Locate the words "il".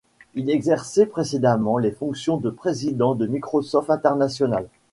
0.33-0.49